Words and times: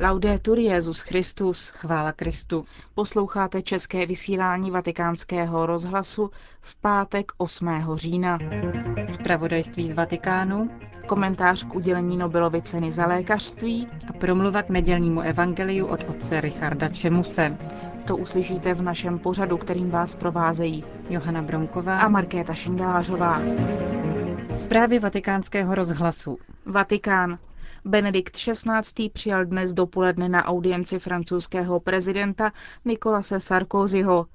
Laudetur 0.00 0.58
Jezus 0.58 1.00
Christus. 1.00 1.68
Chvála 1.68 2.12
Kristu. 2.12 2.64
Posloucháte 2.94 3.62
české 3.62 4.06
vysílání 4.06 4.70
Vatikánského 4.70 5.66
rozhlasu 5.66 6.30
v 6.60 6.76
pátek 6.76 7.32
8. 7.36 7.68
října. 7.94 8.38
Zpravodajství 9.08 9.88
z 9.90 9.94
Vatikánu. 9.94 10.70
Komentář 11.06 11.64
k 11.64 11.74
udělení 11.74 12.16
Nobelovy 12.16 12.62
ceny 12.62 12.92
za 12.92 13.06
lékařství. 13.06 13.88
A 14.08 14.12
promluva 14.12 14.62
k 14.62 14.70
nedělnímu 14.70 15.20
evangeliu 15.20 15.86
od 15.86 16.04
otce 16.08 16.40
Richarda 16.40 16.88
Čemuse. 16.88 17.58
To 18.06 18.16
uslyšíte 18.16 18.74
v 18.74 18.82
našem 18.82 19.18
pořadu, 19.18 19.56
kterým 19.58 19.90
vás 19.90 20.16
provázejí 20.16 20.84
Johana 21.10 21.42
Bronková 21.42 21.98
a 21.98 22.08
Markéta 22.08 22.54
Šindelářová. 22.54 23.42
Zprávy 24.56 24.98
vatikánského 24.98 25.74
rozhlasu. 25.74 26.38
Vatikán. 26.66 27.38
Benedikt 27.86 28.36
XVI. 28.36 29.08
přijal 29.12 29.44
dnes 29.44 29.72
dopoledne 29.72 30.28
na 30.28 30.44
audienci 30.44 30.98
francouzského 30.98 31.80
prezidenta 31.80 32.52
Nikolase 32.84 33.40
Sarkozyho. 33.40 34.26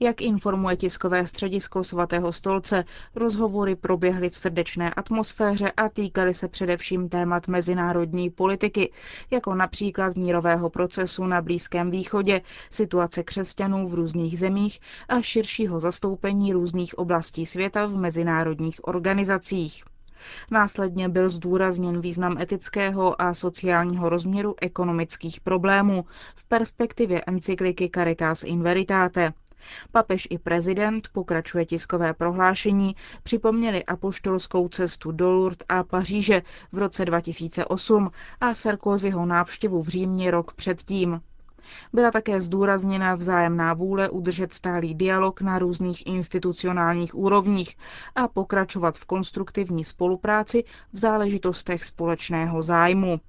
Jak 0.00 0.20
informuje 0.20 0.76
tiskové 0.76 1.26
středisko 1.26 1.84
svatého 1.84 2.32
stolce, 2.32 2.84
rozhovory 3.14 3.76
proběhly 3.76 4.30
v 4.30 4.36
srdečné 4.36 4.94
atmosféře 4.94 5.70
a 5.76 5.88
týkaly 5.88 6.34
se 6.34 6.48
především 6.48 7.08
témat 7.08 7.48
mezinárodní 7.48 8.30
politiky, 8.30 8.92
jako 9.30 9.54
například 9.54 10.16
mírového 10.16 10.70
procesu 10.70 11.24
na 11.26 11.42
Blízkém 11.42 11.90
východě, 11.90 12.40
situace 12.70 13.22
křesťanů 13.22 13.88
v 13.88 13.94
různých 13.94 14.38
zemích 14.38 14.80
a 15.08 15.20
širšího 15.20 15.80
zastoupení 15.80 16.52
různých 16.52 16.98
oblastí 16.98 17.46
světa 17.46 17.86
v 17.86 17.96
mezinárodních 17.96 18.88
organizacích. 18.88 19.84
Následně 20.50 21.08
byl 21.08 21.28
zdůrazněn 21.28 22.00
význam 22.00 22.38
etického 22.38 23.22
a 23.22 23.34
sociálního 23.34 24.08
rozměru 24.08 24.54
ekonomických 24.60 25.40
problémů 25.40 26.04
v 26.34 26.44
perspektivě 26.44 27.22
encykliky 27.26 27.90
Caritas 27.94 28.42
in 28.44 28.62
Veritate. 28.62 29.32
Papež 29.92 30.28
i 30.30 30.38
prezident, 30.38 31.08
pokračuje 31.12 31.66
tiskové 31.66 32.14
prohlášení, 32.14 32.96
připomněli 33.22 33.84
apoštolskou 33.84 34.68
cestu 34.68 35.12
do 35.12 35.30
Lourdes 35.30 35.66
a 35.68 35.82
Paříže 35.82 36.42
v 36.72 36.78
roce 36.78 37.04
2008 37.04 38.10
a 38.40 38.54
Sarkozyho 38.54 39.26
návštěvu 39.26 39.82
v 39.82 39.88
Římě 39.88 40.30
rok 40.30 40.54
předtím. 40.54 41.20
Byla 41.92 42.10
také 42.10 42.40
zdůrazněna 42.40 43.14
vzájemná 43.14 43.74
vůle 43.74 44.08
udržet 44.10 44.54
stálý 44.54 44.94
dialog 44.94 45.40
na 45.40 45.58
různých 45.58 46.06
institucionálních 46.06 47.14
úrovních 47.14 47.76
a 48.14 48.28
pokračovat 48.28 48.98
v 48.98 49.04
konstruktivní 49.04 49.84
spolupráci 49.84 50.64
v 50.92 50.98
záležitostech 50.98 51.84
společného 51.84 52.62
zájmu. 52.62 53.20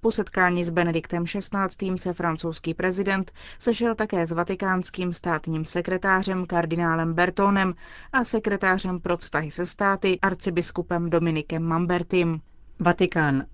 Po 0.00 0.10
setkání 0.10 0.64
s 0.64 0.70
Benediktem 0.70 1.24
XVI. 1.24 1.98
se 1.98 2.12
francouzský 2.12 2.74
prezident 2.74 3.32
sešel 3.58 3.94
také 3.94 4.26
s 4.26 4.32
vatikánským 4.32 5.12
státním 5.12 5.64
sekretářem 5.64 6.46
kardinálem 6.46 7.14
Bertonem 7.14 7.74
a 8.12 8.24
sekretářem 8.24 9.00
pro 9.00 9.16
vztahy 9.16 9.50
se 9.50 9.66
státy 9.66 10.20
arcibiskupem 10.20 11.10
Dominikem 11.10 11.62
Mambertim. 11.62 12.40
Vatikán. 12.80 13.44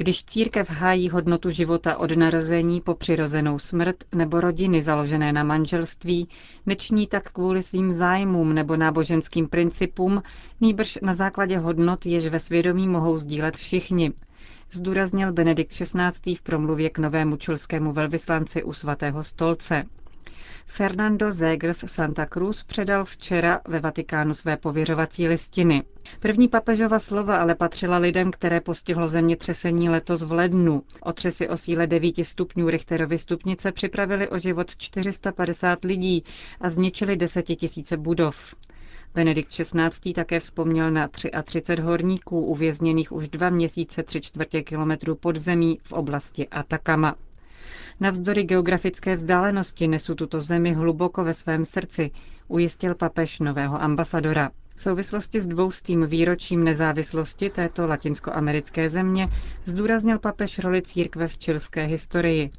Když 0.00 0.24
církev 0.24 0.70
hájí 0.70 1.08
hodnotu 1.08 1.50
života 1.50 1.96
od 1.98 2.10
narození 2.16 2.80
po 2.80 2.94
přirozenou 2.94 3.58
smrt 3.58 3.96
nebo 4.14 4.40
rodiny 4.40 4.82
založené 4.82 5.32
na 5.32 5.42
manželství, 5.44 6.28
neční 6.66 7.06
tak 7.06 7.30
kvůli 7.32 7.62
svým 7.62 7.92
zájmům 7.92 8.52
nebo 8.52 8.76
náboženským 8.76 9.48
principům, 9.48 10.22
nýbrž 10.60 10.98
na 11.02 11.14
základě 11.14 11.58
hodnot, 11.58 12.06
jež 12.06 12.26
ve 12.26 12.38
svědomí 12.38 12.88
mohou 12.88 13.16
sdílet 13.16 13.56
všichni, 13.56 14.12
zdůraznil 14.72 15.32
Benedikt 15.32 15.72
XVI. 15.72 16.34
v 16.34 16.42
promluvě 16.42 16.90
k 16.90 16.98
novému 16.98 17.36
čilskému 17.36 17.92
velvyslanci 17.92 18.62
u 18.62 18.72
svatého 18.72 19.24
stolce. 19.24 19.84
Fernando 20.66 21.32
Zegers 21.32 21.84
Santa 21.86 22.26
Cruz 22.26 22.62
předal 22.62 23.04
včera 23.04 23.60
ve 23.68 23.80
Vatikánu 23.80 24.34
své 24.34 24.56
pověřovací 24.56 25.28
listiny. 25.28 25.82
První 26.20 26.48
papežova 26.48 26.98
slova 26.98 27.36
ale 27.36 27.54
patřila 27.54 27.98
lidem, 27.98 28.30
které 28.30 28.60
postihlo 28.60 29.08
zemětřesení 29.08 29.88
letos 29.88 30.22
v 30.22 30.32
lednu. 30.32 30.82
Otřesy 31.02 31.48
o 31.48 31.56
síle 31.56 31.86
9 31.86 32.14
stupňů 32.22 32.70
Richterovy 32.70 33.18
stupnice 33.18 33.72
připravili 33.72 34.28
o 34.28 34.38
život 34.38 34.76
450 34.76 35.84
lidí 35.84 36.24
a 36.60 36.70
zničili 36.70 37.16
desetitisíce 37.16 37.96
budov. 37.96 38.54
Benedikt 39.14 39.50
XVI. 39.50 40.12
také 40.14 40.40
vzpomněl 40.40 40.90
na 40.90 41.08
33 41.42 41.82
horníků 41.82 42.40
uvězněných 42.40 43.12
už 43.12 43.28
dva 43.28 43.50
měsíce 43.50 44.02
tři 44.02 44.20
čtvrtě 44.20 44.62
kilometru 44.62 45.14
pod 45.14 45.36
zemí 45.36 45.78
v 45.82 45.92
oblasti 45.92 46.48
Atakama. 46.48 47.16
Navzdory 48.00 48.42
geografické 48.44 49.14
vzdálenosti 49.16 49.88
nesu 49.88 50.14
tuto 50.14 50.40
zemi 50.40 50.74
hluboko 50.74 51.24
ve 51.24 51.34
svém 51.34 51.64
srdci, 51.64 52.10
ujistil 52.48 52.94
papež 52.94 53.38
nového 53.40 53.82
ambasadora. 53.82 54.50
V 54.76 54.82
souvislosti 54.82 55.40
s 55.40 55.46
dvoustým 55.46 56.06
výročím 56.06 56.64
nezávislosti 56.64 57.50
této 57.50 57.86
latinskoamerické 57.86 58.88
země 58.88 59.28
zdůraznil 59.64 60.18
papež 60.18 60.58
roli 60.58 60.82
církve 60.82 61.28
v 61.28 61.38
čilské 61.38 61.84
historii. 61.86 62.50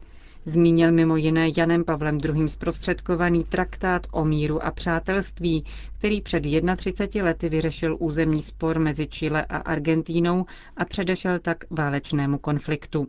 Zmínil 0.46 0.92
mimo 0.92 1.16
jiné 1.16 1.48
Janem 1.58 1.84
Pavlem 1.84 2.18
II. 2.26 2.50
zprostředkovaný 2.50 3.44
traktát 3.44 4.08
o 4.12 4.26
míru 4.26 4.66
a 4.66 4.72
přátelství, 4.72 5.64
který 5.98 6.22
před 6.22 6.44
31 6.78 7.30
lety 7.30 7.50
vyřešil 7.50 7.98
územní 8.00 8.42
spor 8.42 8.80
mezi 8.80 9.08
Chile 9.08 9.46
a 9.46 9.58
Argentínou 9.58 10.46
a 10.78 10.86
předešel 10.86 11.40
tak 11.40 11.64
válečnému 11.70 12.38
konfliktu. 12.38 13.08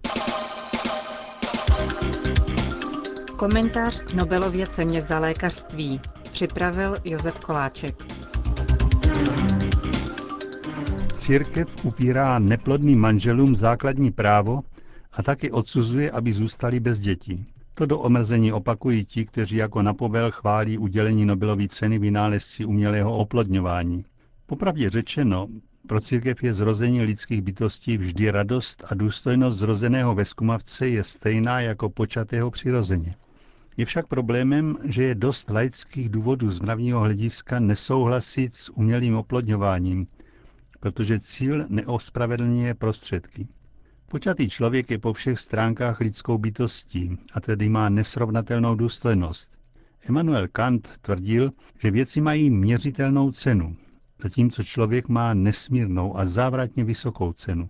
Komentář 3.42 4.00
k 4.00 4.14
Nobelově 4.14 4.66
ceně 4.66 5.02
za 5.02 5.18
lékařství 5.18 6.00
připravil 6.32 6.94
Josef 7.04 7.40
Koláček. 7.40 8.04
Církev 11.14 11.84
upírá 11.84 12.38
neplodným 12.38 12.98
manželům 13.00 13.56
základní 13.56 14.10
právo 14.10 14.60
a 15.12 15.22
taky 15.22 15.50
odsuzuje, 15.50 16.10
aby 16.10 16.32
zůstali 16.32 16.80
bez 16.80 17.00
dětí. 17.00 17.44
To 17.74 17.86
do 17.86 17.98
omrzení 17.98 18.52
opakují 18.52 19.04
ti, 19.04 19.24
kteří 19.24 19.56
jako 19.56 19.82
napovel 19.82 20.30
chválí 20.30 20.78
udělení 20.78 21.26
Nobelovy 21.26 21.68
ceny 21.68 21.98
vynálezci 21.98 22.64
umělého 22.64 23.16
oplodňování. 23.16 24.04
Popravdě 24.46 24.90
řečeno, 24.90 25.48
pro 25.86 26.00
církev 26.00 26.42
je 26.42 26.54
zrození 26.54 27.02
lidských 27.02 27.42
bytostí 27.42 27.98
vždy 27.98 28.30
radost 28.30 28.84
a 28.90 28.94
důstojnost 28.94 29.58
zrozeného 29.58 30.14
ve 30.14 30.24
skumavce 30.24 30.88
je 30.88 31.04
stejná 31.04 31.60
jako 31.60 31.90
počatého 31.90 32.50
přirozeně. 32.50 33.14
Je 33.76 33.84
však 33.84 34.06
problémem, 34.06 34.76
že 34.84 35.02
je 35.02 35.14
dost 35.14 35.50
laických 35.50 36.08
důvodů 36.08 36.50
z 36.50 36.60
mravního 36.60 37.00
hlediska 37.00 37.60
nesouhlasit 37.60 38.54
s 38.54 38.68
umělým 38.68 39.16
oplodňováním, 39.16 40.06
protože 40.80 41.20
cíl 41.20 41.64
neospravedlňuje 41.68 42.74
prostředky. 42.74 43.48
Počatý 44.10 44.48
člověk 44.48 44.90
je 44.90 44.98
po 44.98 45.12
všech 45.12 45.38
stránkách 45.38 46.00
lidskou 46.00 46.38
bytostí 46.38 47.18
a 47.32 47.40
tedy 47.40 47.68
má 47.68 47.88
nesrovnatelnou 47.88 48.74
důstojnost. 48.74 49.56
Immanuel 50.08 50.48
Kant 50.48 50.88
tvrdil, 51.00 51.50
že 51.78 51.90
věci 51.90 52.20
mají 52.20 52.50
měřitelnou 52.50 53.32
cenu, 53.32 53.76
zatímco 54.22 54.64
člověk 54.64 55.08
má 55.08 55.34
nesmírnou 55.34 56.18
a 56.18 56.26
závratně 56.26 56.84
vysokou 56.84 57.32
cenu. 57.32 57.68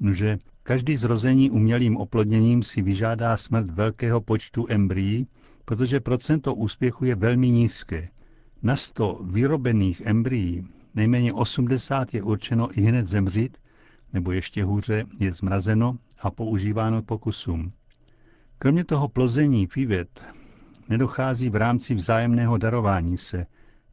Nože 0.00 0.38
každý 0.62 0.96
zrození 0.96 1.50
umělým 1.50 1.96
oplodněním 1.96 2.62
si 2.62 2.82
vyžádá 2.82 3.36
smrt 3.36 3.70
velkého 3.70 4.20
počtu 4.20 4.66
embryí, 4.68 5.26
protože 5.68 6.00
procento 6.00 6.54
úspěchu 6.54 7.04
je 7.04 7.14
velmi 7.14 7.50
nízké. 7.50 8.08
Na 8.62 8.76
100 8.76 9.20
vyrobených 9.30 10.02
embryí 10.04 10.68
nejméně 10.94 11.32
80 11.32 12.14
je 12.14 12.22
určeno 12.22 12.68
i 12.78 12.80
hned 12.80 13.06
zemřít, 13.06 13.58
nebo 14.12 14.32
ještě 14.32 14.64
hůře 14.64 15.04
je 15.20 15.32
zmrazeno 15.32 15.98
a 16.20 16.30
používáno 16.30 17.02
pokusům. 17.02 17.72
Kromě 18.58 18.84
toho 18.84 19.08
plození 19.08 19.66
fivet 19.66 20.24
nedochází 20.88 21.50
v 21.50 21.56
rámci 21.56 21.94
vzájemného 21.94 22.58
darování 22.58 23.18
se, 23.18 23.46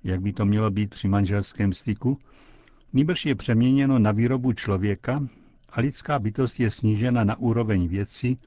jak 0.03 0.21
by 0.21 0.33
to 0.33 0.45
mělo 0.45 0.71
být 0.71 0.89
při 0.89 1.07
manželském 1.07 1.73
styku, 1.73 2.17
nýbrž 2.93 3.25
je 3.25 3.35
přeměněno 3.35 3.99
na 3.99 4.11
výrobu 4.11 4.53
člověka 4.53 5.27
a 5.69 5.81
lidská 5.81 6.19
bytost 6.19 6.59
je 6.59 6.71
snížena 6.71 7.23
na 7.23 7.35
úroveň 7.39 7.87
věci, 7.87 8.37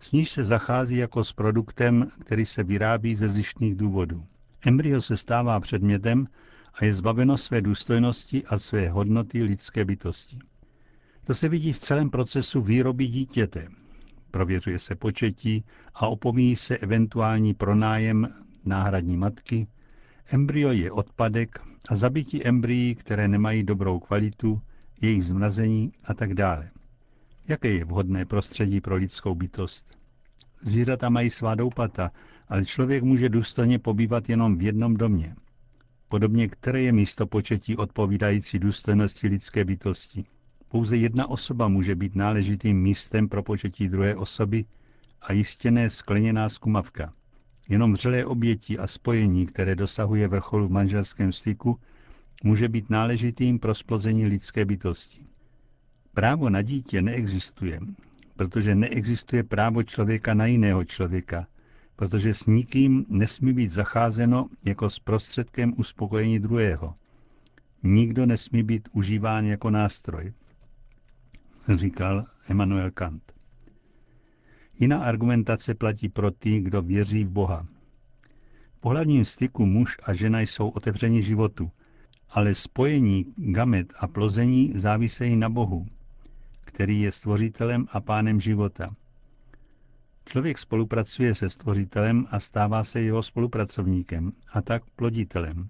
s 0.00 0.12
níž 0.12 0.30
se 0.30 0.44
zachází 0.44 0.96
jako 0.96 1.24
s 1.24 1.32
produktem, 1.32 2.08
který 2.24 2.46
se 2.46 2.62
vyrábí 2.64 3.14
ze 3.16 3.28
zjištných 3.28 3.74
důvodů. 3.74 4.24
Embryo 4.66 5.00
se 5.00 5.16
stává 5.16 5.60
předmětem 5.60 6.26
a 6.74 6.84
je 6.84 6.94
zbaveno 6.94 7.36
své 7.38 7.60
důstojnosti 7.60 8.44
a 8.44 8.58
své 8.58 8.88
hodnoty 8.88 9.42
lidské 9.42 9.84
bytosti. 9.84 10.38
To 11.26 11.34
se 11.34 11.48
vidí 11.48 11.72
v 11.72 11.78
celém 11.78 12.10
procesu 12.10 12.60
výroby 12.62 13.06
dítěte. 13.06 13.68
Prověřuje 14.30 14.78
se 14.78 14.94
početí 14.94 15.64
a 15.94 16.06
opomíjí 16.06 16.56
se 16.56 16.76
eventuální 16.78 17.54
pronájem 17.54 18.28
náhradní 18.64 19.16
matky, 19.16 19.66
embryo 20.32 20.72
je 20.72 20.90
odpadek 20.92 21.60
a 21.88 21.96
zabití 21.96 22.46
embryí, 22.46 22.94
které 22.94 23.28
nemají 23.28 23.62
dobrou 23.62 23.98
kvalitu, 23.98 24.60
jejich 25.00 25.24
zmrazení 25.24 25.92
a 26.04 26.14
tak 26.14 26.34
dále. 26.34 26.70
Jaké 27.48 27.68
je 27.68 27.84
vhodné 27.84 28.24
prostředí 28.24 28.80
pro 28.80 28.96
lidskou 28.96 29.34
bytost? 29.34 29.98
Zvířata 30.60 31.08
mají 31.08 31.30
svá 31.30 31.54
doupata, 31.54 32.10
ale 32.48 32.64
člověk 32.64 33.02
může 33.02 33.28
důstojně 33.28 33.78
pobývat 33.78 34.28
jenom 34.28 34.58
v 34.58 34.62
jednom 34.62 34.94
domě. 34.94 35.36
Podobně 36.08 36.48
které 36.48 36.80
je 36.80 36.92
místo 36.92 37.26
početí 37.26 37.76
odpovídající 37.76 38.58
důstojnosti 38.58 39.28
lidské 39.28 39.64
bytosti. 39.64 40.24
Pouze 40.68 40.96
jedna 40.96 41.26
osoba 41.30 41.68
může 41.68 41.94
být 41.94 42.16
náležitým 42.16 42.82
místem 42.82 43.28
pro 43.28 43.42
početí 43.42 43.88
druhé 43.88 44.14
osoby 44.14 44.64
a 45.22 45.32
jistěné 45.32 45.90
skleněná 45.90 46.48
skumavka. 46.48 47.12
Jenom 47.68 47.92
vřelé 47.92 48.24
obětí 48.24 48.78
a 48.78 48.86
spojení, 48.86 49.46
které 49.46 49.76
dosahuje 49.76 50.28
vrcholu 50.28 50.68
v 50.68 50.70
manželském 50.70 51.32
styku, 51.32 51.78
může 52.44 52.68
být 52.68 52.90
náležitým 52.90 53.58
pro 53.58 53.74
splození 53.74 54.26
lidské 54.26 54.64
bytosti. 54.64 55.35
Právo 56.16 56.50
na 56.50 56.62
dítě 56.62 57.02
neexistuje, 57.02 57.80
protože 58.36 58.74
neexistuje 58.74 59.42
právo 59.42 59.82
člověka 59.82 60.34
na 60.34 60.46
jiného 60.46 60.84
člověka, 60.84 61.46
protože 61.96 62.34
s 62.34 62.46
nikým 62.46 63.06
nesmí 63.08 63.52
být 63.52 63.70
zacházeno 63.70 64.48
jako 64.64 64.90
s 64.90 64.98
prostředkem 64.98 65.74
uspokojení 65.76 66.38
druhého. 66.38 66.94
Nikdo 67.82 68.26
nesmí 68.26 68.62
být 68.62 68.88
užíván 68.92 69.44
jako 69.44 69.70
nástroj, 69.70 70.32
říkal 71.74 72.24
Immanuel 72.50 72.90
Kant. 72.90 73.32
Jiná 74.78 74.98
argumentace 74.98 75.74
platí 75.74 76.08
pro 76.08 76.30
ty, 76.30 76.60
kdo 76.60 76.82
věří 76.82 77.24
v 77.24 77.30
Boha. 77.30 77.66
V 78.76 78.80
pohlavním 78.80 79.24
styku 79.24 79.66
muž 79.66 79.96
a 80.02 80.14
žena 80.14 80.40
jsou 80.40 80.68
otevřeni 80.68 81.22
životu, 81.22 81.70
ale 82.30 82.54
spojení 82.54 83.34
gamet 83.36 83.92
a 83.98 84.08
plození 84.08 84.72
závisejí 84.74 85.36
na 85.36 85.50
Bohu, 85.50 85.86
který 86.76 87.00
je 87.00 87.12
stvořitelem 87.12 87.86
a 87.92 88.00
pánem 88.00 88.40
života. 88.40 88.94
Člověk 90.26 90.58
spolupracuje 90.58 91.34
se 91.34 91.50
stvořitelem 91.50 92.26
a 92.30 92.40
stává 92.40 92.84
se 92.84 93.00
jeho 93.00 93.22
spolupracovníkem 93.22 94.32
a 94.52 94.62
tak 94.62 94.82
ploditelem. 94.96 95.68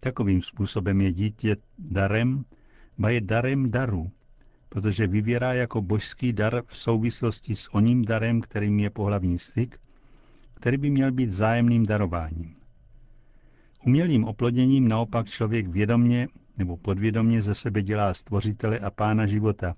Takovým 0.00 0.42
způsobem 0.42 1.00
je 1.00 1.12
dítě 1.12 1.56
darem, 1.78 2.44
ba 2.98 3.10
je 3.10 3.20
darem 3.20 3.70
daru, 3.70 4.10
protože 4.68 5.06
vyvěrá 5.06 5.52
jako 5.52 5.82
božský 5.82 6.32
dar 6.32 6.62
v 6.66 6.76
souvislosti 6.76 7.56
s 7.56 7.74
oním 7.74 8.04
darem, 8.04 8.40
kterým 8.40 8.80
je 8.80 8.90
pohlavní 8.90 9.38
styk, 9.38 9.80
který 10.54 10.76
by 10.76 10.90
měl 10.90 11.12
být 11.12 11.28
vzájemným 11.28 11.86
darováním. 11.86 12.56
Umělým 13.86 14.24
oplodněním 14.24 14.88
naopak 14.88 15.28
člověk 15.28 15.66
vědomně 15.68 16.28
nebo 16.58 16.76
podvědomně 16.76 17.42
ze 17.42 17.54
sebe 17.54 17.82
dělá 17.82 18.14
stvořitele 18.14 18.78
a 18.78 18.90
pána 18.90 19.26
života. 19.26 19.74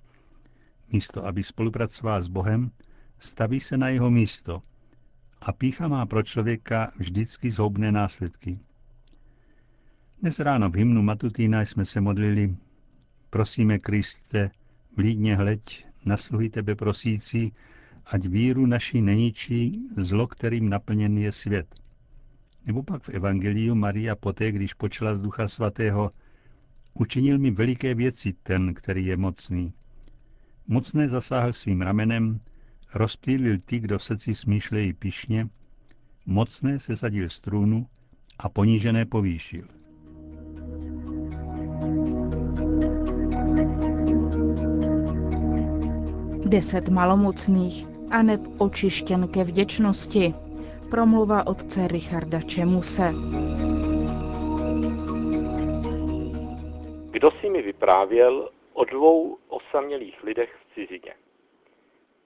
Místo, 0.92 1.26
aby 1.26 1.42
spolupracoval 1.42 2.22
s 2.22 2.28
Bohem, 2.28 2.70
staví 3.18 3.60
se 3.60 3.76
na 3.76 3.88
jeho 3.88 4.10
místo 4.10 4.62
a 5.40 5.52
pícha 5.52 5.88
má 5.88 6.06
pro 6.06 6.22
člověka 6.22 6.92
vždycky 6.98 7.50
zhoubné 7.50 7.92
následky. 7.92 8.58
Dnes 10.20 10.38
ráno 10.40 10.70
v 10.70 10.74
hymnu 10.74 11.02
Matutína 11.02 11.62
jsme 11.62 11.84
se 11.84 12.00
modlili 12.00 12.56
Prosíme 13.30 13.78
Kriste, 13.78 14.50
vlídně 14.96 15.36
hleď, 15.36 15.86
nasluhy 16.04 16.50
tebe 16.50 16.74
prosící, 16.74 17.52
ať 18.06 18.26
víru 18.26 18.66
naší 18.66 19.02
neničí 19.02 19.88
zlo, 19.96 20.26
kterým 20.26 20.68
naplněn 20.68 21.18
je 21.18 21.32
svět. 21.32 21.74
Nebo 22.66 22.82
pak 22.82 23.02
v 23.02 23.08
Evangeliu 23.08 23.74
Maria 23.74 24.16
poté, 24.16 24.52
když 24.52 24.74
počala 24.74 25.14
z 25.14 25.20
Ducha 25.20 25.48
Svatého, 25.48 26.10
učinil 26.94 27.38
mi 27.38 27.50
veliké 27.50 27.94
věci 27.94 28.32
ten, 28.42 28.74
který 28.74 29.06
je 29.06 29.16
mocný. 29.16 29.72
Mocné 30.68 31.08
zasáhl 31.08 31.52
svým 31.52 31.82
ramenem, 31.82 32.40
rozptýlil 32.94 33.58
ty, 33.66 33.78
kdo 33.78 33.98
v 33.98 34.04
srdci 34.04 34.34
smýšlejí 34.34 34.92
pišně, 34.92 35.48
mocné 36.26 36.78
se 36.78 36.96
sadil 36.96 37.28
strůnu 37.28 37.86
a 38.38 38.48
ponížené 38.48 39.04
povýšil. 39.04 39.64
Deset 46.46 46.88
malomocných 46.88 47.86
a 48.10 48.22
neb 48.22 48.40
očištěn 48.58 49.28
ke 49.28 49.44
vděčnosti. 49.44 50.34
Promluva 50.90 51.46
otce 51.46 51.88
Richarda 51.88 52.40
Čemuse. 52.40 53.12
Kdo 57.10 57.30
si 57.40 57.50
mi 57.50 57.62
vyprávěl 57.62 58.48
o 58.74 58.84
dvou 58.84 59.38
osamělých 59.48 60.22
lidech 60.22 60.56
v 60.56 60.74
cizině. 60.74 61.14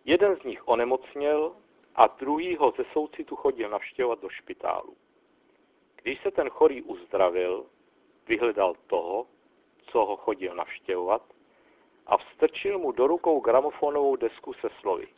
Jeden 0.05 0.37
z 0.37 0.43
nich 0.43 0.69
onemocněl 0.69 1.57
a 1.95 2.07
druhý 2.07 2.57
ho 2.57 2.73
ze 2.77 2.85
soucitu 2.93 3.37
chodil 3.37 3.71
navštěvovat 3.71 4.21
do 4.21 4.29
špitálu. 4.29 4.97
Když 6.03 6.23
se 6.23 6.31
ten 6.31 6.49
chorý 6.49 6.83
uzdravil, 6.83 7.67
vyhledal 8.29 8.75
toho, 8.87 9.27
co 9.83 10.05
ho 10.05 10.17
chodil 10.17 10.55
navštěvovat 10.55 11.23
a 12.07 12.17
vstrčil 12.17 12.79
mu 12.79 12.93
do 12.93 13.07
rukou 13.07 13.41
gramofonovou 13.41 14.17
desku 14.17 14.53
se 14.53 14.69
slovy. 14.81 15.09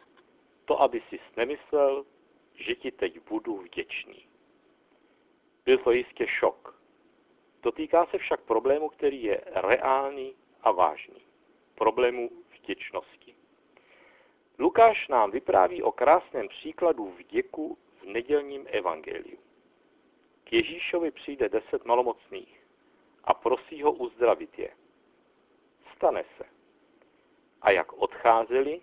To, 0.64 0.82
aby 0.82 1.02
si 1.08 1.20
nemyslel, 1.36 2.04
že 2.54 2.74
ti 2.74 2.90
teď 2.90 3.20
budu 3.28 3.56
vděčný. 3.56 4.26
Byl 5.64 5.78
to 5.78 5.90
jistě 5.90 6.26
šok. 6.26 6.80
Dotýká 7.62 8.06
se 8.06 8.18
však 8.18 8.40
problému, 8.40 8.88
který 8.88 9.22
je 9.22 9.40
reálný 9.54 10.34
a 10.62 10.70
vážný. 10.70 11.22
Problému 11.74 12.30
vděčnosti. 12.58 13.34
Lukáš 14.58 15.08
nám 15.08 15.30
vypráví 15.30 15.82
o 15.82 15.92
krásném 15.92 16.48
příkladu 16.48 17.10
vděku 17.10 17.78
v 18.00 18.04
nedělním 18.04 18.66
evangeliu. 18.70 19.38
K 20.44 20.52
Ježíšovi 20.52 21.10
přijde 21.10 21.48
deset 21.48 21.84
malomocných 21.84 22.60
a 23.24 23.34
prosí 23.34 23.82
ho 23.82 23.92
uzdravit 23.92 24.58
je. 24.58 24.70
Stane 25.96 26.24
se. 26.36 26.44
A 27.62 27.70
jak 27.70 27.92
odcházeli, 27.92 28.80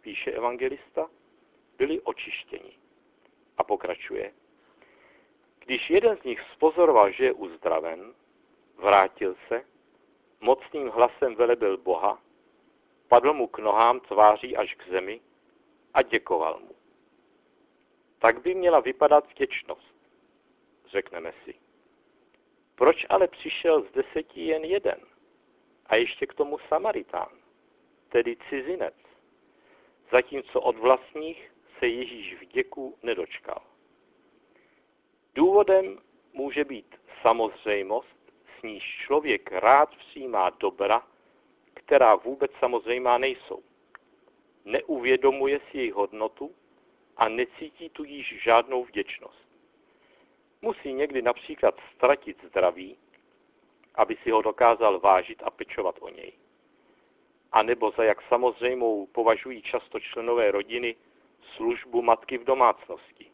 píše 0.00 0.30
evangelista, 0.30 1.10
byli 1.78 2.00
očištěni. 2.00 2.78
A 3.56 3.64
pokračuje. 3.64 4.32
Když 5.58 5.90
jeden 5.90 6.16
z 6.16 6.22
nich 6.22 6.40
spozoroval, 6.52 7.12
že 7.12 7.24
je 7.24 7.32
uzdraven, 7.32 8.14
vrátil 8.76 9.36
se, 9.48 9.64
mocným 10.40 10.88
hlasem 10.88 11.34
velebil 11.34 11.76
Boha, 11.76 12.22
padl 13.08 13.32
mu 13.32 13.46
k 13.46 13.58
nohám 13.58 14.00
tváří 14.00 14.56
až 14.56 14.74
k 14.74 14.88
zemi 14.88 15.20
a 15.94 16.02
děkoval 16.02 16.60
mu. 16.60 16.74
Tak 18.18 18.42
by 18.42 18.54
měla 18.54 18.80
vypadat 18.80 19.30
vděčnost, 19.30 19.94
řekneme 20.86 21.32
si. 21.44 21.54
Proč 22.74 23.06
ale 23.08 23.28
přišel 23.28 23.82
z 23.82 23.92
deseti 23.92 24.46
jen 24.46 24.64
jeden? 24.64 25.00
A 25.86 25.96
ještě 25.96 26.26
k 26.26 26.34
tomu 26.34 26.58
Samaritán, 26.58 27.30
tedy 28.08 28.36
cizinec, 28.48 28.94
zatímco 30.12 30.60
od 30.60 30.78
vlastních 30.78 31.52
se 31.78 31.86
Ježíš 31.86 32.34
v 32.40 32.44
děku 32.44 32.98
nedočkal. 33.02 33.62
Důvodem 35.34 35.98
může 36.32 36.64
být 36.64 36.96
samozřejmost, 37.22 38.17
s 38.58 38.62
níž 38.62 38.98
člověk 39.06 39.52
rád 39.52 39.96
přijímá 39.96 40.50
dobra, 40.50 41.02
která 41.74 42.14
vůbec 42.14 42.50
samozřejmá 42.60 43.18
nejsou. 43.18 43.62
Neuvědomuje 44.64 45.60
si 45.60 45.78
jejich 45.78 45.94
hodnotu 45.94 46.54
a 47.16 47.28
necítí 47.28 47.90
tudíž 47.90 48.34
žádnou 48.42 48.84
vděčnost. 48.84 49.48
Musí 50.62 50.92
někdy 50.92 51.22
například 51.22 51.74
ztratit 51.94 52.44
zdraví, 52.48 52.96
aby 53.94 54.16
si 54.22 54.30
ho 54.30 54.42
dokázal 54.42 55.00
vážit 55.00 55.42
a 55.42 55.50
pečovat 55.50 55.94
o 56.00 56.08
něj. 56.08 56.32
A 57.52 57.62
nebo 57.62 57.90
za 57.90 58.04
jak 58.04 58.22
samozřejmou 58.22 59.06
považují 59.06 59.62
často 59.62 60.00
členové 60.00 60.50
rodiny 60.50 60.96
službu 61.56 62.02
matky 62.02 62.38
v 62.38 62.44
domácnosti. 62.44 63.30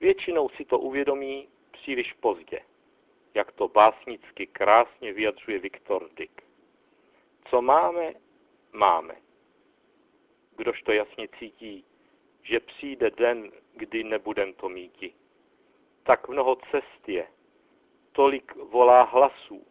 Většinou 0.00 0.48
si 0.48 0.64
to 0.64 0.78
uvědomí 0.78 1.48
příliš 1.70 2.12
pozdě, 2.12 2.60
jak 3.34 3.52
to 3.52 3.68
básnicky 3.68 4.46
krásně 4.46 5.12
vyjadřuje 5.12 5.58
Viktor 5.58 6.08
Dick. 6.16 6.42
Co 7.50 7.62
máme, 7.62 8.14
máme. 8.72 9.16
Kdož 10.56 10.82
to 10.82 10.92
jasně 10.92 11.28
cítí, 11.38 11.84
že 12.42 12.60
přijde 12.60 13.10
den, 13.10 13.52
kdy 13.74 14.04
nebudem 14.04 14.54
to 14.54 14.68
míti. 14.68 15.14
Tak 16.02 16.28
mnoho 16.28 16.56
cest 16.56 17.08
je, 17.08 17.26
tolik 18.12 18.56
volá 18.56 19.02
hlasů. 19.02 19.66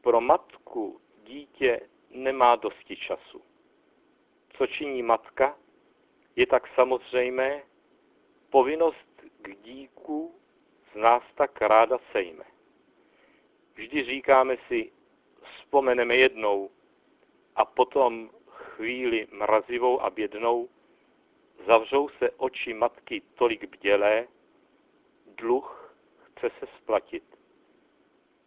Pro 0.00 0.20
matku 0.20 1.00
dítě 1.22 1.80
nemá 2.10 2.56
dosti 2.56 2.96
času. 2.96 3.42
Co 4.56 4.66
činí 4.66 5.02
matka, 5.02 5.58
je 6.36 6.46
tak 6.46 6.74
samozřejmé, 6.74 7.62
povinnost 8.50 9.22
k 9.42 9.56
díku 9.62 10.41
nás 10.94 11.22
tak 11.34 11.62
ráda 11.62 11.98
sejme. 12.12 12.44
Vždy 13.74 14.04
říkáme 14.04 14.56
si, 14.68 14.92
vzpomeneme 15.42 16.16
jednou 16.16 16.70
a 17.56 17.64
potom 17.64 18.30
chvíli 18.48 19.28
mrazivou 19.30 20.00
a 20.00 20.10
bědnou 20.10 20.68
zavřou 21.66 22.08
se 22.08 22.30
oči 22.30 22.74
matky 22.74 23.22
tolik 23.34 23.64
bdělé, 23.64 24.28
dluh 25.26 25.94
chce 26.22 26.50
se 26.58 26.66
splatit. 26.76 27.24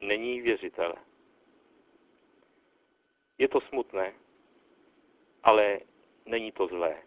Není 0.01 0.41
věřitele. 0.41 0.95
Je 3.37 3.47
to 3.47 3.61
smutné, 3.61 4.13
ale 5.43 5.79
není 6.25 6.51
to 6.51 6.67
zlé. 6.67 7.03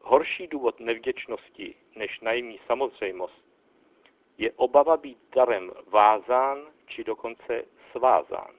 Horší 0.00 0.46
důvod 0.46 0.80
nevděčnosti 0.80 1.74
než 1.94 2.20
najmí 2.20 2.60
samozřejmost 2.66 3.41
je 4.38 4.52
obava 4.52 4.96
být 4.96 5.18
darem 5.34 5.72
vázán 5.86 6.58
či 6.86 7.04
dokonce 7.04 7.64
svázán. 7.90 8.54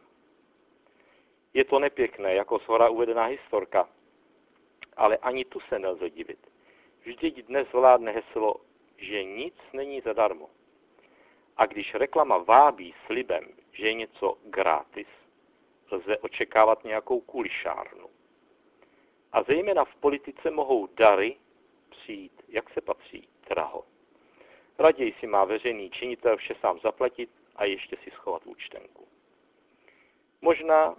Je 1.54 1.66
to 1.66 1.80
nepěkné, 1.80 2.34
jako 2.34 2.58
zhora 2.58 2.90
uvedená 2.90 3.26
historka, 3.26 3.90
ale 4.98 5.18
ani 5.18 5.46
tu 5.46 5.60
se 5.60 5.80
nelze 5.80 6.10
divit. 6.10 6.40
Vždyť 7.06 7.46
dnes 7.46 7.68
vládne 7.74 8.12
heslo, 8.12 8.56
že 8.98 9.24
nic 9.24 9.56
není 9.74 10.02
zadarmo. 10.02 10.50
A 11.58 11.66
když 11.66 11.94
reklama 11.94 12.38
vábí 12.38 12.94
slibem, 13.06 13.44
že 13.72 13.88
je 13.88 13.94
něco 13.94 14.38
gratis, 14.44 15.08
lze 15.92 16.18
očekávat 16.18 16.84
nějakou 16.84 17.22
kulišárnu. 17.22 18.10
A 19.32 19.44
zejména 19.44 19.86
v 19.86 19.96
politice 19.96 20.52
mohou 20.52 20.88
dary 20.88 21.38
přijít, 21.90 22.42
jak 22.48 22.70
se 22.70 22.82
patří, 22.82 23.30
draho. 23.50 23.84
Raději 24.80 25.14
si 25.20 25.28
má 25.28 25.46
veřejný 25.46 25.90
činitel 25.90 26.38
vše 26.38 26.56
sám 26.62 26.80
zaplatit 26.80 27.30
a 27.56 27.66
ještě 27.66 27.98
si 28.04 28.12
schovat 28.12 28.46
účtenku. 28.46 29.08
Možná, 30.42 30.96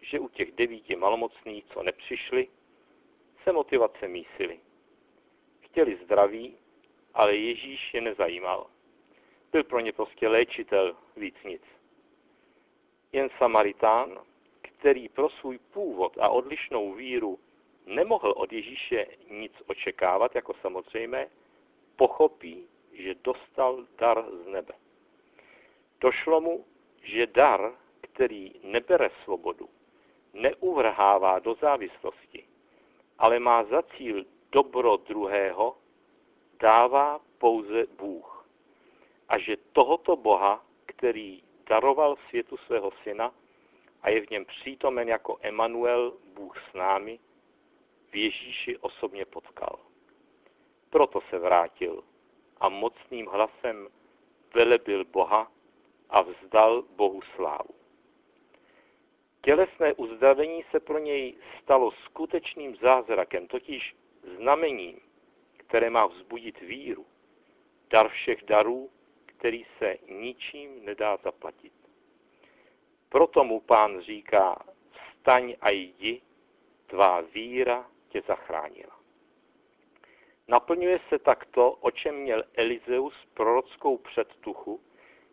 že 0.00 0.20
u 0.20 0.28
těch 0.28 0.52
devíti 0.52 0.96
malomocných, 0.96 1.64
co 1.64 1.82
nepřišli, 1.82 2.48
se 3.42 3.52
motivace 3.52 4.08
mísily. 4.08 4.60
Chtěli 5.60 5.98
zdraví, 6.04 6.56
ale 7.14 7.36
Ježíš 7.36 7.94
je 7.94 8.00
nezajímal. 8.00 8.66
Byl 9.52 9.64
pro 9.64 9.80
ně 9.80 9.92
prostě 9.92 10.28
léčitel, 10.28 10.96
víc 11.16 11.34
nic. 11.44 11.62
Jen 13.12 13.30
Samaritán, 13.38 14.18
který 14.62 15.08
pro 15.08 15.28
svůj 15.28 15.58
původ 15.58 16.18
a 16.18 16.28
odlišnou 16.28 16.92
víru 16.92 17.38
nemohl 17.86 18.34
od 18.36 18.52
Ježíše 18.52 19.06
nic 19.30 19.52
očekávat 19.66 20.34
jako 20.34 20.54
samozřejmé, 20.54 21.26
pochopí, 21.96 22.68
že 22.94 23.14
dostal 23.14 23.86
dar 23.98 24.24
z 24.30 24.46
nebe. 24.46 24.74
Došlo 26.00 26.40
mu, 26.40 26.64
že 27.02 27.26
dar, 27.26 27.72
který 28.00 28.52
nebere 28.62 29.10
svobodu, 29.24 29.68
neuvrhává 30.32 31.38
do 31.38 31.54
závislosti, 31.54 32.44
ale 33.18 33.38
má 33.38 33.64
za 33.64 33.82
cíl 33.82 34.24
dobro 34.52 34.96
druhého, 34.96 35.76
dává 36.60 37.20
pouze 37.38 37.86
Bůh. 37.86 38.46
A 39.28 39.38
že 39.38 39.56
tohoto 39.72 40.16
Boha, 40.16 40.64
který 40.86 41.42
daroval 41.66 42.16
světu 42.28 42.56
svého 42.56 42.90
syna 43.02 43.34
a 44.02 44.10
je 44.10 44.20
v 44.26 44.30
něm 44.30 44.44
přítomen 44.44 45.08
jako 45.08 45.38
Emanuel, 45.40 46.12
Bůh 46.34 46.58
s 46.70 46.74
námi, 46.74 47.18
v 48.10 48.16
Ježíši 48.16 48.78
osobně 48.78 49.24
potkal. 49.24 49.78
Proto 50.90 51.20
se 51.20 51.38
vrátil 51.38 52.04
a 52.64 52.68
mocným 52.68 53.26
hlasem 53.26 53.88
velebil 54.54 55.04
Boha 55.04 55.52
a 56.10 56.22
vzdal 56.22 56.82
Bohu 56.82 57.20
slávu. 57.36 57.74
Tělesné 59.44 59.94
uzdravení 59.94 60.64
se 60.70 60.80
pro 60.80 60.98
něj 60.98 61.34
stalo 61.62 61.90
skutečným 61.90 62.76
zázrakem, 62.76 63.46
totiž 63.46 63.96
znamením, 64.36 65.00
které 65.56 65.90
má 65.90 66.06
vzbudit 66.06 66.60
víru, 66.60 67.06
dar 67.90 68.08
všech 68.08 68.44
darů, 68.44 68.90
který 69.26 69.64
se 69.78 69.96
ničím 70.08 70.84
nedá 70.84 71.16
zaplatit. 71.16 71.72
Proto 73.08 73.44
mu 73.44 73.60
pán 73.60 74.00
říká, 74.00 74.64
vstaň 74.92 75.56
a 75.60 75.70
jdi, 75.70 76.22
tvá 76.86 77.20
víra 77.20 77.90
tě 78.08 78.22
zachránila. 78.26 79.03
Naplňuje 80.48 81.00
se 81.08 81.18
tak 81.18 81.44
to, 81.44 81.72
o 81.72 81.90
čem 81.90 82.14
měl 82.14 82.44
Elizeus 82.54 83.14
prorockou 83.34 83.98
předtuchu, 83.98 84.80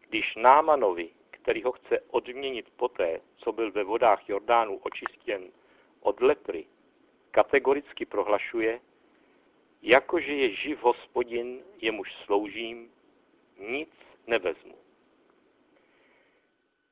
když 0.10 0.36
Námanovi, 0.36 1.10
který 1.30 1.64
ho 1.64 1.72
chce 1.72 2.00
odměnit 2.00 2.70
poté, 2.76 3.22
co 3.38 3.52
byl 3.52 3.72
ve 3.72 3.84
vodách 3.84 4.30
Jordánu 4.30 4.78
očistěn 4.78 5.52
od 6.02 6.22
lepry, 6.22 6.66
kategoricky 7.32 8.06
prohlašuje, 8.06 8.80
jakože 9.82 10.34
je 10.34 10.56
živ 10.56 10.84
hospodin, 10.84 11.64
jemuž 11.78 12.14
sloužím, 12.26 12.92
nic 13.60 13.90
nevezmu. 14.28 14.76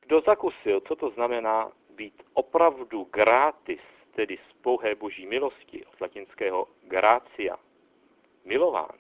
Kdo 0.02 0.22
zakusil, 0.22 0.82
co 0.82 0.96
to 0.96 1.10
znamená 1.10 1.72
být 1.90 2.24
opravdu 2.34 3.04
gratis, 3.12 3.82
tedy 4.16 4.38
z 4.50 4.54
pouhé 4.54 4.96
boží 4.96 5.26
milosti, 5.26 5.86
od 5.86 6.02
latinského 6.02 6.68
gracia, 6.84 7.58
milován, 8.46 8.98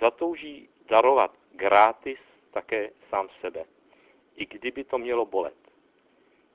zatouží 0.00 0.68
darovat 0.88 1.34
gratis 1.52 2.18
také 2.50 2.90
sám 3.08 3.28
sebe, 3.40 3.64
i 4.36 4.46
kdyby 4.46 4.84
to 4.84 4.98
mělo 4.98 5.26
bolet. 5.26 5.58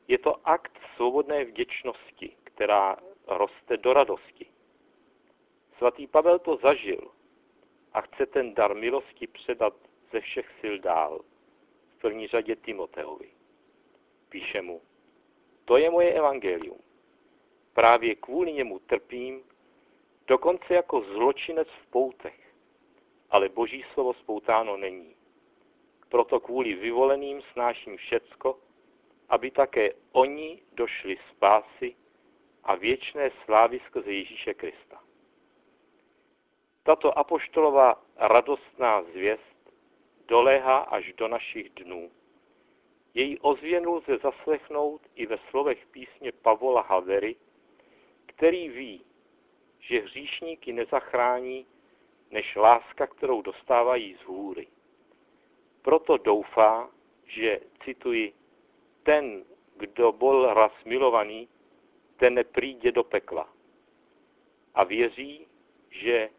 Je 0.07 0.17
to 0.17 0.47
akt 0.47 0.79
svobodné 0.95 1.45
vděčnosti, 1.45 2.35
která 2.43 2.97
roste 3.27 3.77
do 3.77 3.93
radosti. 3.93 4.45
Svatý 5.77 6.07
Pavel 6.07 6.39
to 6.39 6.57
zažil 6.57 7.11
a 7.93 8.01
chce 8.01 8.25
ten 8.25 8.53
dar 8.53 8.75
milosti 8.75 9.27
předat 9.27 9.73
ze 10.11 10.19
všech 10.19 10.51
sil 10.59 10.75
dál, 10.79 11.19
v 11.97 12.01
první 12.01 12.27
řadě 12.27 12.55
Timoteovi. 12.55 13.29
Píše 14.29 14.61
mu, 14.61 14.81
to 15.65 15.77
je 15.77 15.89
moje 15.89 16.13
evangelium. 16.13 16.79
Právě 17.73 18.15
kvůli 18.15 18.53
němu 18.53 18.79
trpím 18.79 19.43
dokonce 20.27 20.73
jako 20.73 21.01
zločinec 21.01 21.67
v 21.67 21.91
poutech. 21.91 22.53
Ale 23.29 23.49
boží 23.49 23.85
slovo 23.93 24.13
spoutáno 24.13 24.77
není. 24.77 25.15
Proto 26.09 26.39
kvůli 26.39 26.73
vyvoleným 26.73 27.41
snáším 27.41 27.97
všecko, 27.97 28.59
aby 29.29 29.51
také 29.51 29.89
oni 30.11 30.61
došli 30.73 31.17
spásy 31.31 31.95
a 32.63 32.75
věčné 32.75 33.31
slávy 33.45 33.79
skrze 33.87 34.11
Ježíše 34.11 34.53
Krista. 34.53 35.03
Tato 36.83 37.17
apoštolová 37.17 38.01
radostná 38.17 39.03
zvěst 39.03 39.73
doléhá 40.27 40.77
až 40.77 41.13
do 41.13 41.27
našich 41.27 41.69
dnů. 41.69 42.11
Její 43.13 43.39
ozvěnu 43.39 43.95
lze 43.95 44.17
zaslechnout 44.17 45.01
i 45.15 45.25
ve 45.25 45.37
slovech 45.49 45.85
písně 45.91 46.31
Pavola 46.31 46.81
Havery, 46.81 47.35
který 48.25 48.69
ví, 48.69 49.05
že 49.83 49.99
hříšníky 49.99 50.73
nezachrání 50.73 51.65
než 52.31 52.55
láska, 52.55 53.07
kterou 53.07 53.41
dostávají 53.41 54.15
z 54.15 54.25
hůry. 54.25 54.67
Proto 55.81 56.17
doufá, 56.17 56.89
že, 57.25 57.59
cituji, 57.83 58.33
ten, 59.03 59.43
kdo 59.77 60.11
byl 60.11 60.53
raz 60.53 60.71
milovaný, 60.85 61.49
ten 62.17 62.33
nepríde 62.33 62.91
do 62.91 63.03
pekla. 63.03 63.49
A 64.75 64.83
věří, 64.83 65.47
že, 65.89 66.29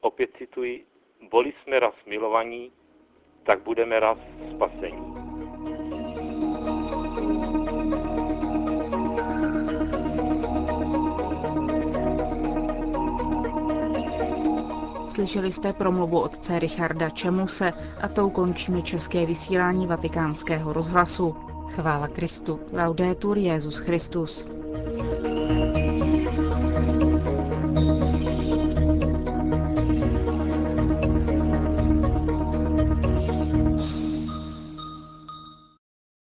opět 0.00 0.30
cituji, 0.38 0.86
boli 1.20 1.52
jsme 1.52 1.80
raz 1.80 1.94
milovaní, 2.06 2.72
tak 3.44 3.60
budeme 3.60 4.00
raz 4.00 4.18
spasení. 4.54 5.35
Slyšeli 15.16 15.52
jste 15.52 15.72
promluvu 15.72 16.20
otce 16.20 16.58
Richarda 16.58 17.10
Čemuse 17.10 17.72
a 18.00 18.08
tou 18.08 18.30
končíme 18.30 18.82
české 18.82 19.26
vysílání 19.26 19.86
vatikánského 19.86 20.72
rozhlasu. 20.72 21.36
Chvála 21.68 22.08
Kristu. 22.08 22.60
Laudetur 22.72 23.38
Jezus 23.38 23.78
Christus. 23.78 24.46